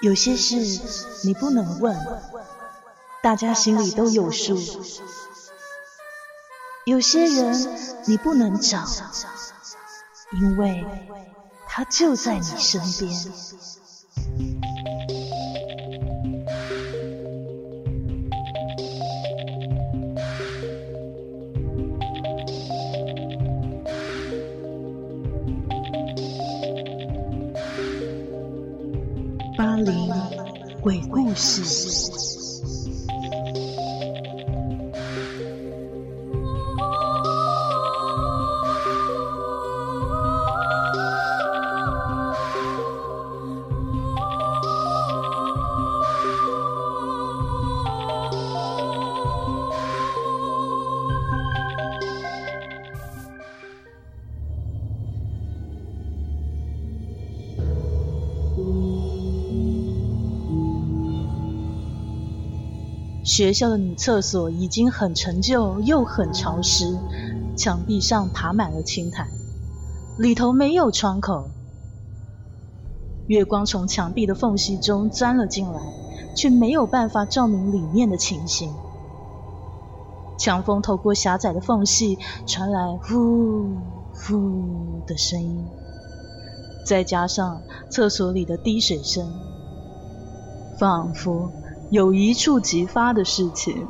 [0.00, 0.56] 有些事
[1.22, 1.96] 你不能问，
[3.22, 4.54] 大家心里都有数；
[6.84, 8.84] 有些人你不能找，
[10.32, 10.86] 因为
[11.66, 13.32] 他就在你身边。
[30.86, 32.15] 鬼故事。
[63.26, 66.96] 学校的女厕所已经很陈旧又很潮湿，
[67.56, 69.26] 墙壁上爬满了青苔，
[70.16, 71.50] 里头没有窗口。
[73.26, 75.80] 月光从墙壁的缝隙中钻了进来，
[76.36, 78.72] 却没有办法照明里面的情形。
[80.38, 83.72] 强风透过狭窄的缝隙传来呼
[84.14, 85.66] 呼的声音，
[86.86, 89.28] 再加上厕所里的滴水声，
[90.78, 91.50] 仿佛……
[91.88, 93.86] 有一触即发的事情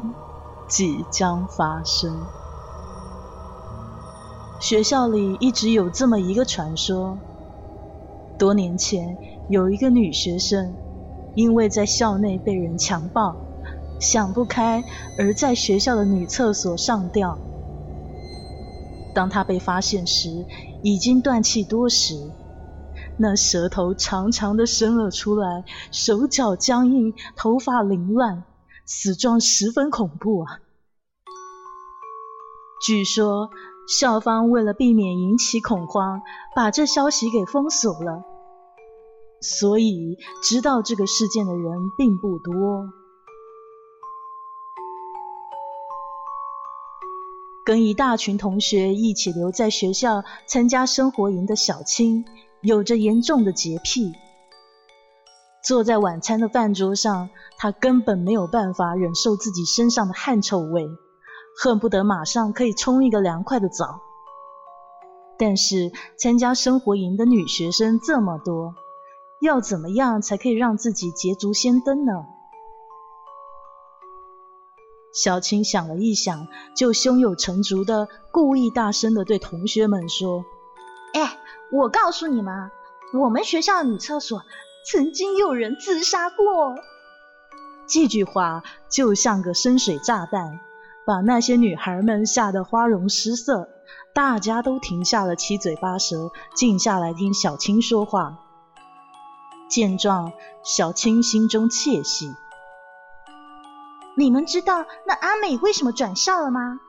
[0.69, 2.27] 即将发生。
[4.61, 7.19] 学校里一直有这么一个传说：
[8.39, 9.17] 多年前
[9.49, 10.77] 有一个女学生，
[11.35, 13.35] 因为在校内被人强暴，
[13.99, 14.85] 想不开
[15.19, 17.39] 而在学校的女厕所上吊。
[19.15, 20.45] 当她被发现时，
[20.83, 22.13] 已经断气多时。
[23.19, 28.45] 那舌头长长的伸了出来，手脚僵硬，头发凌乱，
[28.84, 30.60] 死状十分恐怖啊！
[32.87, 33.50] 据说
[33.88, 36.21] 校方为了避免引起恐慌，
[36.55, 38.22] 把这消息给封锁了，
[39.41, 42.91] 所以知道这个事件的人并不多。
[47.65, 52.25] 跟一大群同学一起留在学校参加生活营的小青。
[52.66, 54.12] 有着严重的洁癖，
[55.65, 60.84] 坐在晚餐的饭桌上，他根本没有办法忍受自己身上的汗臭味，
[61.62, 64.00] 恨不得马上可以冲一个凉快的澡。
[65.38, 68.75] 但是参加生活营的女学生这么多，
[69.41, 72.12] 要怎么样才可以让自己捷足先登呢？
[75.15, 80.44] 小青想了一想，就胸有成竹的故意大声的对同学们说
[81.15, 81.38] ：“哎。”
[81.72, 82.71] 我告诉你们，
[83.12, 84.43] 我们学校女厕所
[84.84, 86.77] 曾经有人自杀过。
[87.88, 90.60] 这句话就像个深水炸弹，
[91.05, 93.69] 把那些女孩们吓得花容失色。
[94.12, 98.38] 大家都停下了七嘴八舌，静下来听小青说话。
[99.69, 100.32] 见状，
[100.65, 102.34] 小青心中窃喜。
[104.16, 106.81] 你们知道那阿美为什么转校了吗？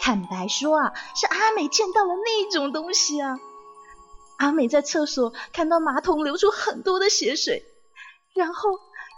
[0.00, 3.38] 坦白说啊，是阿美见到了那种东西啊。
[4.38, 7.64] 阿美在厕所看到马桶流出很多的血水，
[8.34, 8.70] 然后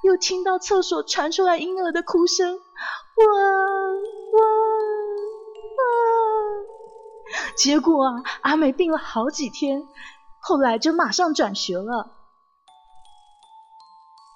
[0.02, 4.40] 又听到厕所传出来婴儿的哭声，哇哇
[5.76, 5.82] 哇！
[7.56, 9.82] 结果啊，阿美病了好几天，
[10.40, 12.12] 后来就马上转学了。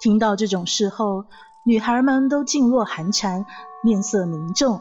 [0.01, 1.27] 听到这种事后，
[1.65, 3.45] 女孩们都噤若寒蝉，
[3.83, 4.81] 面色凝重。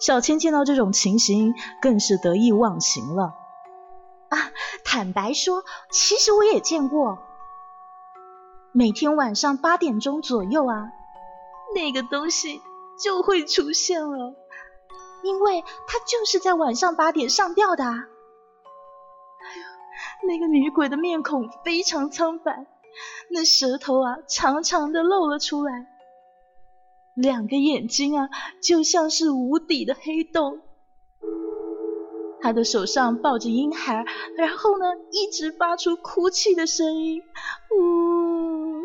[0.00, 3.34] 小千见到这种情形，更是得意忘形了。
[4.28, 4.52] 啊，
[4.84, 7.18] 坦白说，其实我也见过。
[8.72, 10.92] 每天晚上八点钟左右啊，
[11.74, 12.60] 那个东西
[13.02, 14.34] 就会出现了，
[15.22, 17.84] 因为它就是在晚上八点上吊的。
[17.84, 18.04] 哎呦，
[20.28, 22.66] 那个女鬼的面孔非常苍白，
[23.30, 25.86] 那舌头啊长长的露了出来，
[27.14, 28.28] 两个眼睛啊
[28.62, 30.60] 就像是无底的黑洞。
[32.40, 34.04] 他的手上抱着婴孩，
[34.36, 37.22] 然后呢，一直发出哭泣的声音，
[37.70, 38.82] 呜呜呜！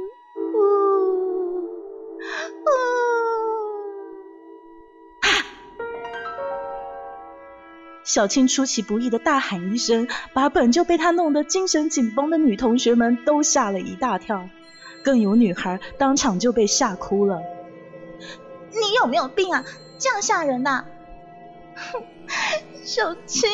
[8.04, 14.50] 小青出其不意的大喊一声，把本就被他弄得精神紧绷的女同学们都吓了一大跳，
[15.04, 17.42] 更有女孩当场就被吓哭了。
[18.72, 19.64] 你有没有病啊？
[20.00, 20.86] 这样吓人呐！
[21.76, 22.04] 哼！
[22.86, 23.50] 小青，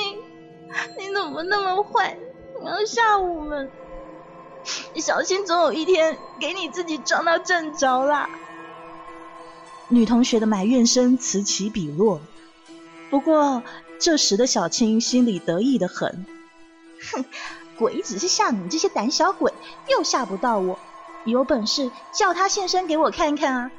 [0.97, 2.17] 你怎么那么坏？
[2.59, 3.69] 你要吓我们？
[4.95, 8.29] 小青总有一天给你自己撞到正着啦。
[9.87, 12.21] 女同学的埋怨声此起彼落。
[13.09, 13.63] 不过
[13.99, 16.25] 这时的小青心里得意的很，
[17.11, 17.25] 哼，
[17.77, 19.53] 鬼只是吓你们这些胆小鬼，
[19.87, 20.77] 又吓不到我。
[21.25, 23.71] 有本事叫他现身给我看看啊！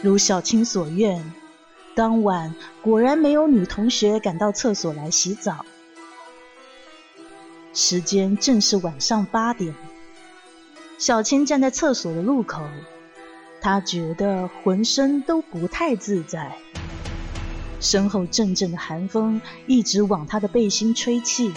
[0.00, 1.32] 如小青所愿，
[1.94, 5.64] 当晚果然没有女同学赶到厕所来洗澡。
[7.74, 9.74] 时间正是晚上八点，
[10.98, 12.62] 小青站在厕所的路口，
[13.60, 16.56] 她觉得浑身都不太自在，
[17.80, 21.52] 身后阵阵的寒风一直往她的背心吹气，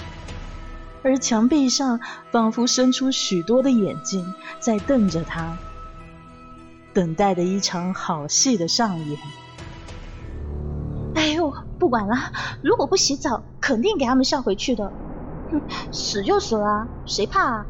[1.03, 1.99] 而墙壁上
[2.31, 5.57] 仿佛伸出许多的眼睛在瞪着她。
[6.93, 9.17] 等待的一场好戏的上演。
[11.15, 12.15] 哎呦，不管了，
[12.63, 14.91] 如果不洗澡，肯定给他们笑回去的。
[15.51, 15.61] 哼，
[15.91, 17.65] 死就死了，谁怕啊？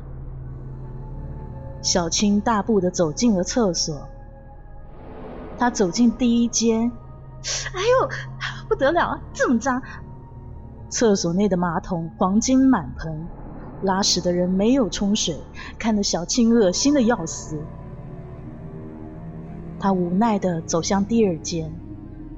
[1.81, 4.07] 小青大步的走进了厕所。
[5.57, 6.91] 他走进第一间，
[7.73, 8.09] 哎呦，
[8.67, 9.81] 不得了，这么脏！
[10.89, 13.27] 厕所内的马桶黄金满盆，
[13.81, 15.39] 拉屎的人没有冲水，
[15.79, 17.59] 看得小青恶心的要死。
[19.81, 21.73] 他无奈的走向第二间，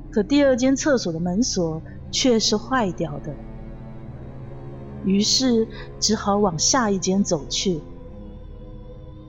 [0.10, 3.36] 可第二间厕所的门锁却是坏掉的，
[5.04, 5.68] 于是
[6.00, 7.82] 只好往下一间走去。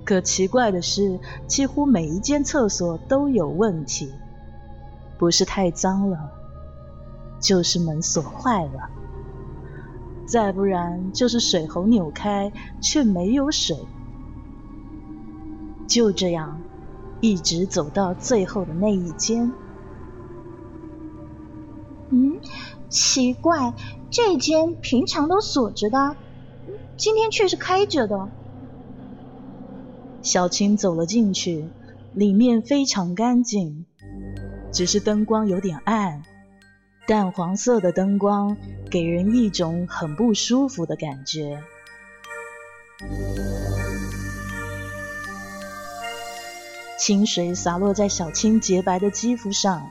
[0.04, 1.18] 可奇怪的是，
[1.48, 4.12] 几乎每一间厕所都有问题，
[5.18, 6.30] 不是太脏了，
[7.40, 8.90] 就是门锁坏了，
[10.24, 13.76] 再不然就是水喉扭开却没有水。
[15.88, 16.60] 就这样。
[17.24, 19.50] 一直走到最后的那一间。
[22.10, 22.38] 嗯，
[22.90, 23.72] 奇怪，
[24.10, 26.16] 这间平常都锁着的，
[26.98, 28.28] 今天却是开着的。
[30.20, 31.70] 小青走了进去，
[32.12, 33.86] 里面非常干净，
[34.70, 36.24] 只是灯光有点暗，
[37.06, 38.54] 淡黄色的灯光
[38.90, 41.62] 给人一种很不舒服的感觉。
[47.06, 49.90] 清水洒落在小青洁白的肌肤上，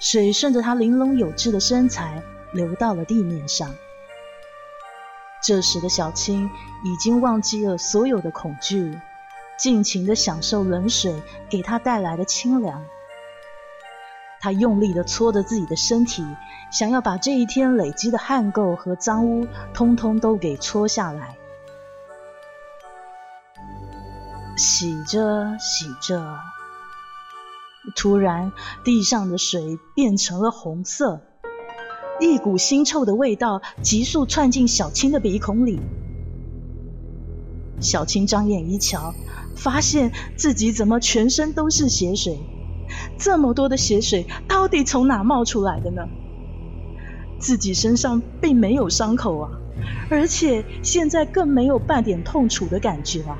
[0.00, 2.20] 水顺着她玲珑有致的身材
[2.52, 3.72] 流到了地面上。
[5.40, 6.50] 这时的小青
[6.82, 8.98] 已经忘记了所有的恐惧，
[9.56, 11.14] 尽情的享受冷水
[11.48, 12.84] 给她带来的清凉。
[14.40, 16.26] 她用力的搓着自己的身体，
[16.72, 21.36] 想要把这一天累积的汗垢和脏污通通都给搓下来。
[24.62, 26.38] 洗着洗着，
[27.96, 28.52] 突然
[28.84, 31.22] 地上的水变成了红色，
[32.20, 35.80] 一股腥臭的味道急速窜进小青的鼻孔里。
[37.80, 39.14] 小青张眼一瞧，
[39.56, 42.38] 发现自己怎么全身都是血水，
[43.16, 46.02] 这么多的血水到底从哪冒出来的呢？
[47.38, 49.52] 自己身上并没有伤口啊，
[50.10, 53.38] 而且现在更没有半点痛楚的感觉啊。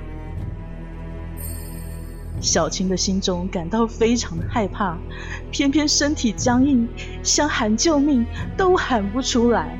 [2.40, 4.98] 小青的心中感到非常的害怕，
[5.50, 6.88] 偏偏身体僵硬，
[7.22, 8.26] 想喊救命
[8.56, 9.78] 都喊不出来。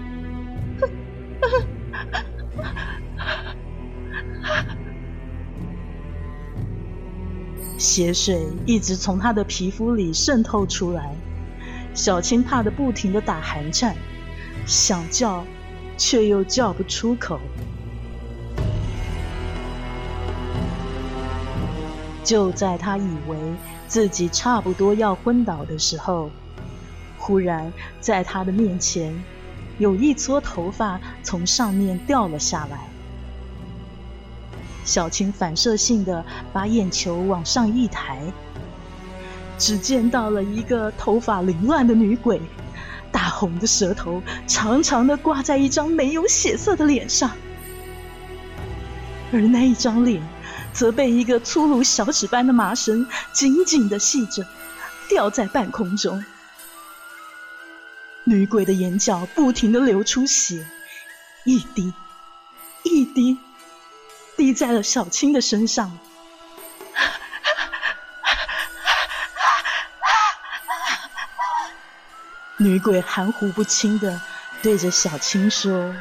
[7.79, 11.17] 血水一直从他的皮肤里渗透出来，
[11.95, 13.97] 小青怕的不停的打寒颤，
[14.67, 15.45] 想叫，
[15.97, 17.41] 却又叫不出口。
[22.23, 23.37] 就在他以为
[23.89, 26.31] 自己差不多要昏倒的时候，
[27.19, 29.25] 忽然在他的面前
[29.79, 32.89] 有一撮头发从上面掉了下来。
[34.85, 38.21] 小青反射性的把眼球往上一抬，
[39.59, 42.41] 只见到了一个头发凌乱的女鬼，
[43.13, 47.31] 大红的舌头长长的挂在一张没有血色的脸上，
[49.33, 50.23] 而那一张脸。
[50.73, 54.47] 则被一个粗如小指般的麻绳紧紧的系着，
[55.09, 56.25] 吊在半空中。
[58.25, 60.65] 女鬼的眼角不停的流出血，
[61.45, 61.93] 一滴，
[62.83, 63.37] 一滴，
[64.37, 65.99] 滴在了小青的身上。
[72.59, 74.21] 女鬼含糊不清的
[74.63, 75.95] 对着小青说。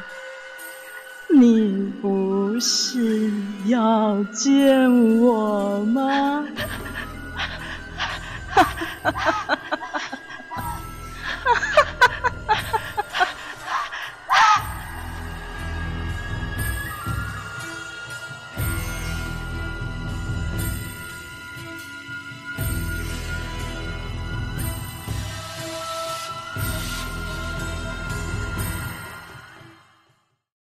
[1.32, 2.19] 你不
[2.60, 3.32] 是
[3.64, 6.46] 要见我吗？